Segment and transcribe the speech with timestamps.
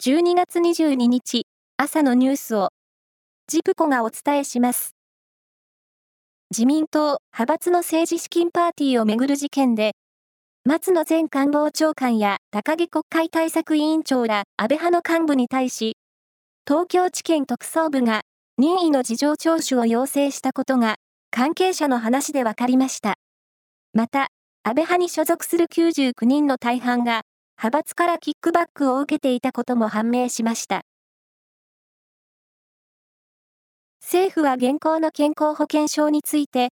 [0.00, 2.68] 12月22日朝のニュースを
[3.48, 4.94] ジプコがお伝えします。
[6.52, 9.96] 自民党派閥の政治資金パーティーをめぐる事件で
[10.64, 15.96] 松野前官房長官や高木国会対策委員長ら安倍派の幹部に対し
[16.64, 18.20] 東京地検特捜部が
[18.56, 20.94] 任意の事情聴取を要請したことが
[21.32, 23.16] 関係者の話で分かりました。
[23.94, 24.28] また、
[24.62, 27.22] 安倍派に所属する99人の大半が
[27.60, 30.82] 派閥からキックバックを受けていたことも判明しました。
[34.00, 36.68] 政府は現行の健康保険証について、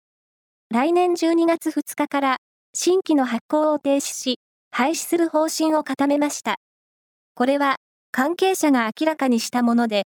[0.70, 2.36] 来年12月2日から
[2.72, 4.38] 新規の発行を停止し、
[4.70, 6.58] 廃止する方針を固めました。
[7.34, 7.78] これは
[8.12, 10.04] 関係者が明らかにしたもので、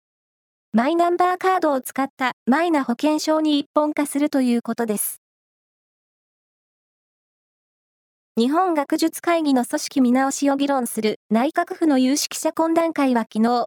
[0.74, 5.22] マイナンバーカードを使ったマイナ保険証に一本化するということです。
[8.38, 13.66] 日本学術会議の組織見直しを議論する内閣府の有識者懇談会は昨日、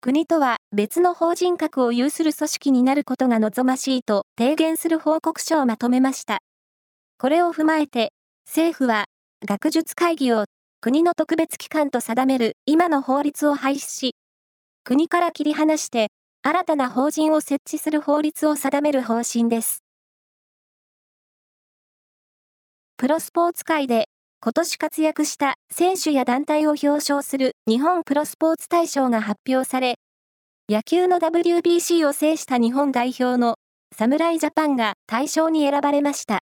[0.00, 6.38] 国とは別の法人格を有する組織になることが望ましいと提言する報告書をまとめました。
[7.18, 8.14] これを踏まえて、
[8.46, 9.04] 政府は
[9.46, 10.46] 学術会議を
[10.80, 14.14] 国の特別機関と定める今の法律を廃止し、
[14.82, 16.08] 国から切り離して
[16.40, 19.82] 新たな法人を設置する法律を定める方針です。
[23.00, 24.10] プロスポーツ界で
[24.42, 29.94] 今年活躍した選手や団体を表彰する日本プロスポーツ大賞が発表され、
[30.68, 33.54] 野球の WBC を制した日本代表の
[33.96, 36.40] 侍ジャパンが大賞に選ばれました。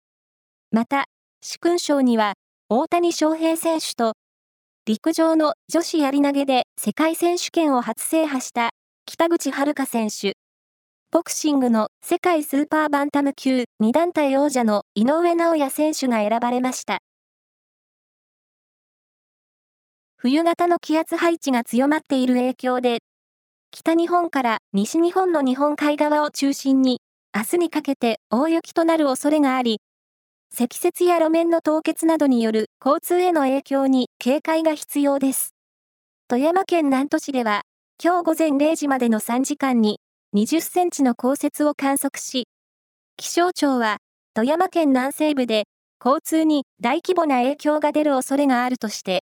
[0.70, 1.06] また、
[1.44, 2.34] 殊勲賞には
[2.70, 4.14] 大谷翔平選手と
[4.86, 8.70] 陸上の女子やり投げで世界選手権を初制覇した
[9.08, 10.34] 北口榛花選手、
[11.14, 17.02] ボクシングの世界スーパーバンタム級2団体王者の井上尚弥選手が選ばれました。
[20.17, 22.97] 冬型の気圧配置が強まっている影響で、
[23.70, 27.00] 北日本から西日本の日本海側を中心に、
[27.31, 29.81] 明日にかけて大雪となる恐れがあり、
[30.52, 35.54] 積雪や路面の凍結などによる交通への影響に警戒が必要です。
[36.27, 37.61] 富山県南砺市では、
[38.04, 39.99] 今日午前0時までの3時間に
[40.36, 42.48] 20センチの降雪を観測し、
[43.17, 43.98] 気象庁は
[44.33, 45.66] 富山県南西部で
[46.04, 49.23] 交通に大規模な影響が出る恐れがあるとして、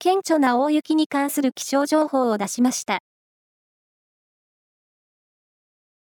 [0.00, 2.98] 顕著な大雪に関する気象情報を出しました。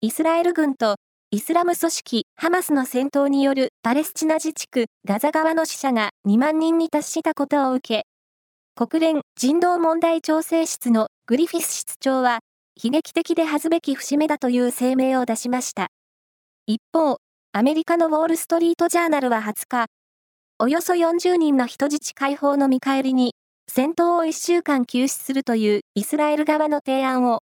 [0.02, 0.96] イスラエル軍と
[1.30, 8.06] イスラム組織ハマスの戦闘によるパレスチナ自治区ガザ側の死者が2万人に達したことを受け、
[8.76, 12.40] 国連人道問題調整室のグリフィス室長は
[12.82, 15.88] 悲劇的で恥ずべき節目だという声明を出しました。
[16.68, 17.18] 一方、
[17.52, 19.88] アメリカのウォール・ストリート・ジャーナルは20日、
[20.60, 23.34] およそ40人の人質解放の見返りに、
[23.68, 27.42] 戦闘を1週間休止するというイスラエル側の提案を、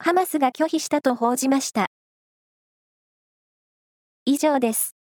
[0.00, 1.86] ハマスが拒否したと報じました。
[4.24, 4.97] 以上です。